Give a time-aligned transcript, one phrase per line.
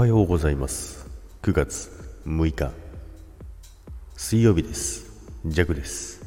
[0.00, 1.10] はようございます。
[1.42, 1.90] 9月
[2.24, 2.72] 6日。
[4.16, 5.12] 水曜日です。
[5.44, 6.22] ジャグです。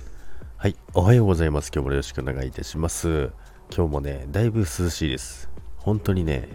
[0.57, 1.71] はいおはようございます。
[1.73, 3.31] 今日もよろしくお願いいたします。
[3.75, 5.49] 今日もねだいぶ涼しいです。
[5.77, 6.49] 本当にね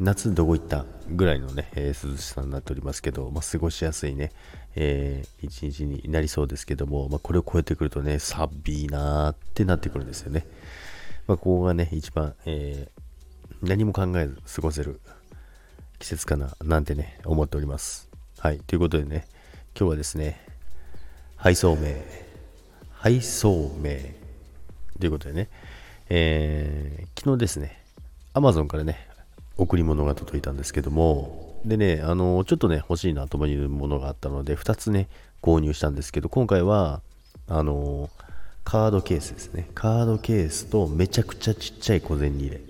[0.00, 4.30] 夏どこ行ったぐらいのね、えー、涼しさになっておりますけど、まあ、過ごしやすいね、
[4.76, 10.46] えー、一日になりそうですけども、まあ、これを超えてくるとね、サビーなーってなってくるんですよね。
[11.26, 15.00] まあ、ここがね、一番、えー、何も考えず過ごせる
[16.00, 18.08] 季節かななんてね、思っております。
[18.38, 18.58] はい。
[18.60, 19.26] ということでね、
[19.78, 20.40] 今日はですね、
[21.36, 22.02] 配送名、
[22.90, 24.14] 配送名
[24.98, 25.50] ということでね、
[26.08, 27.84] えー、昨日ですね、
[28.32, 29.08] Amazon からね、
[29.58, 35.06] 贈り物が届いたんですけども、でね、あの、ちょっとね、欲しいなと思うものがあったので、2つね、
[35.42, 37.02] 購入したんですけど、今回は、
[37.46, 38.08] あの、
[38.64, 39.68] カードケースですね。
[39.74, 42.60] カードケースとめちゃくちゃちっちゃい小銭入れ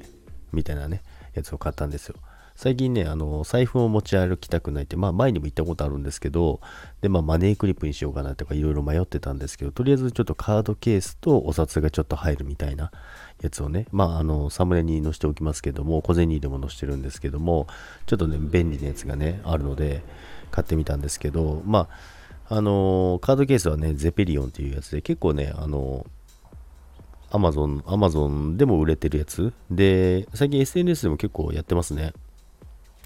[0.52, 1.02] みたいなね、
[1.34, 2.16] やつを買ったんですよ。
[2.60, 6.60] 最近ね、あの、財布を持ち歩きたくないって、まあ前にも言ったことあるんですけど、
[7.00, 12.90] で、まあマネークリップにしようかなとかいろいろ迷ってたんですけど、とりあえずちょっとカードケースとお札がちょっと入るみたいな
[13.40, 17.66] やつをね、まああの、サムネに載せておきますけども、小銭でも載せてるんですけども、
[18.04, 20.02] ちょっとね、便利なやつがね、あるので、
[20.50, 21.88] 買ってみたんですけど、ま
[22.46, 26.04] あ、あのカードケースはね、ゼペリオンっていうやつで、結構ね、あの
[27.30, 32.12] アマゾン、アマゾンでも売れてるやつで、最近 SNS でも結構やってますね。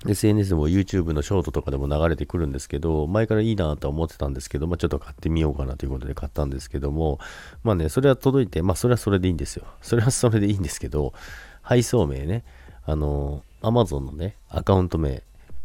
[0.06, 7.19] SNS も YouTube のショートとかでも流れてくるんですけど、前からいいなと思ってたんですけど、まあ、ちょっと買ってみようかなということで買ったんですけども、
[7.62, 9.64] まあね、それは届いて、まあそれはそれでいいんですよ。
[9.80, 11.14] それはそれでいいんですけど、
[11.62, 12.44] 配送名ね、
[12.84, 15.22] あの、Amazon のね、アカウント名、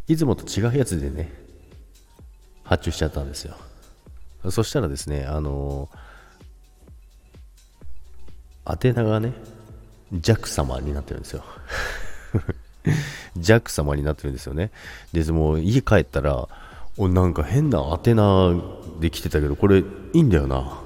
[0.08, 1.32] いつもと違うやつでね、
[2.64, 3.56] 発注しちゃったんですよ。
[4.50, 5.90] そしたらですね、あの、
[8.66, 9.34] 宛名がね、
[10.14, 11.44] ジャック様になってるんですよ。
[13.38, 14.72] ジャック様になってるんですよね。
[15.14, 16.48] で、もう家帰ったら、
[16.98, 18.62] おなんか変な宛名
[19.00, 19.84] で来てたけど、これい
[20.14, 20.82] いんだよな、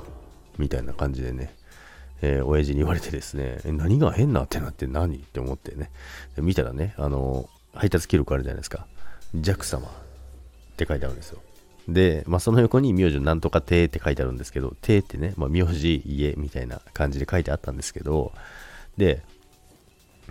[0.57, 1.55] みたいな感じでね、
[2.21, 5.15] えー、親父に言われてですね、何が変な宛名って何？
[5.15, 5.89] って思ってね、
[6.37, 8.85] 見たらね、あの、配達記録あるじゃないですか。
[9.35, 9.91] ジャック様っ
[10.77, 11.39] て書いてあるんですよ。
[11.87, 18.31] で、まあ、その横に名字なんとか亭って書いてあるんですけど、亭ってね、まあ、名字、家みたいな感じで書いてあったんですけど、
[18.95, 19.21] で、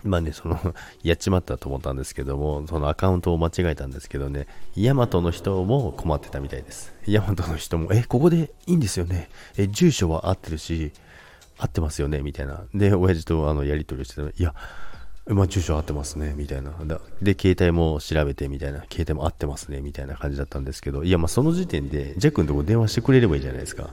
[0.03, 0.59] まあね、その、
[1.03, 6.93] やっちまったと思ったんですけども、そのアカウントを間違えたんですけどね、ヤマトの人も困ってたみたいです。
[7.07, 9.29] ヤマトの人も、え、ここでいいんですよね。
[9.57, 10.91] え、住所は合ってるし、
[11.57, 12.63] 合ってますよね、みたいな。
[12.73, 14.53] で、親父とあのやり取りしてたら、いや、
[15.27, 16.73] まあ、住所合ってますね、みたいな。
[17.21, 18.83] で、携帯も調べて、みたいな。
[18.91, 23.91] 携帯も合ってますね、みたいな感じだったんですけど、いや、まあ、その時点で、ジャックのとこ電話してくれればいいじゃないですか。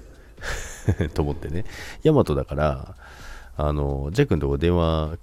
[1.15, 1.65] と思ってね。
[2.03, 2.97] ヤマトだから、
[3.57, 5.19] あの、ジャックのとこ電話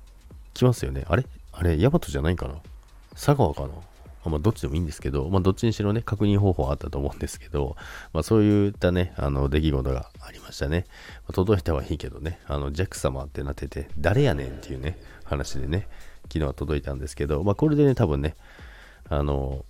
[0.57, 1.05] 来ますよね。
[1.07, 1.25] あれ？
[1.53, 2.55] あれ、ヤマトじゃないかな？
[3.13, 3.69] 佐川かな？
[4.25, 7.77] まあ、どっちでもいいんですけど、まあ、どっちにしろね、確認方法あったと思うんですけど、
[8.11, 10.85] まあ、そういったね、あの、出来事がありましたね。
[11.19, 15.87] まあ、届いたはいいけどね、あの、ジャック様ってなってて、誰やねんっていうね、話でね、
[16.23, 18.35] 昨日は届いたんですけど、まあ、これでね、多分ね、
[19.07, 19.63] あの、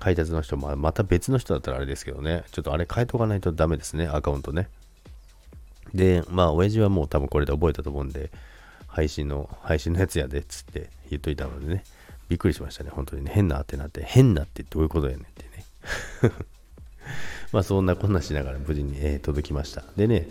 [0.00, 4.68] 配達の人も、また別の人だったらあれですけどね、ちょっとあれ変えとかないとダメですね、アカウントね。
[5.94, 8.30] で、まあ、親父はもう多分これで覚えたと思うんで、
[8.94, 11.82] 配信の、配信のやつやで、っつって言っといたのでね、
[12.28, 13.32] びっくりしましたね、本当にね。
[13.34, 15.64] 変なってなって、変なってどういうことやねんってね。
[17.50, 19.82] まあそんなこんなしながら無事に、え、届きました。
[19.96, 20.28] でね、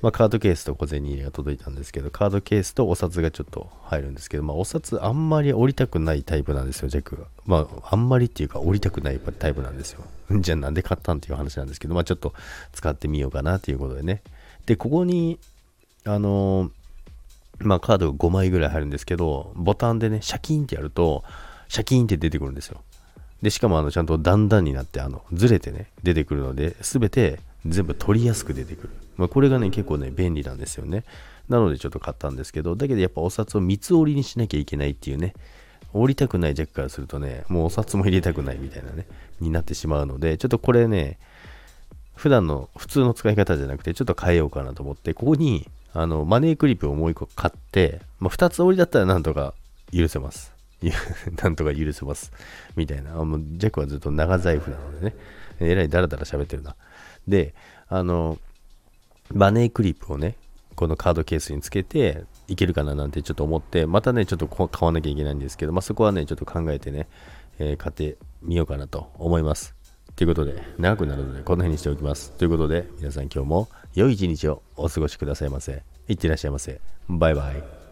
[0.00, 7.24] まあカードケースと小銭入れが届いたんですけど、カードケースとお札がちょっと入るんですけど、まあお札あんまり折りたくないタイプなんですよ、ジャックが。
[7.46, 10.04] まああんまりっていうか折りたくないタイプなんですよ。
[10.40, 12.32] じゃあなんで買ったんっていう話なんですけど、まあちょっと
[12.72, 14.22] 使ってみようかなっていうことでね。
[14.66, 15.40] で、ここに、
[16.04, 16.83] あのー
[17.64, 21.24] まあカードが5枚ぐらい入るんですけど、ボタンでね、シャキーンってやると、
[21.68, 22.82] シャキーンって出てくるんですよ。
[23.42, 28.90] で、しかもあの、ちゃんと段々になって、あの、ずれてね、出てくるので、すべて全部取りやすく出てくる。
[29.16, 31.04] まあ、これがね、結構ね、便利なんですよね。
[31.48, 35.34] なのでちょっと買ったんですけど、だけどやっぱお札を三つ折りにしなきゃいけないっていうね、
[35.92, 39.06] 折りたくないジャックからするとね、もうお札も入れたくないみたいなね、
[39.40, 41.18] になってしまうので、ちょっとこれね、
[42.14, 49.54] 普段の普通の使い方じゃなくて、ちょっと変えようかなと思って、ここにあの、マネークリップをもう一個買って、まあ、二つ折りだったらなんとか
[49.92, 50.52] 許せます。
[51.42, 52.32] なんとか許せます。
[52.76, 53.12] みたいな。
[53.24, 55.16] もうジャックはずっと長財布なのでね。
[55.60, 56.74] えらいダラダラ喋ってるな。
[57.28, 57.54] で、
[57.88, 58.38] あの、
[59.32, 60.36] マネークリップをね、
[60.74, 67.08] このカードケースにつけていけるかななんてちょっと思って、またね、ちょっと買わなきゃいけないんですけど、まあ、そこはね、ちょっと考えてね、
[67.58, 69.74] えー、買ってみようかなと思います。
[70.16, 72.30] ということで、長くなるので、この辺にしておきます。
[72.32, 75.82] ということで、皆さん今日も良い一日をお過ごしくださいませ。
[76.08, 76.80] いってらっしゃいませ。
[77.08, 77.83] バイバイ。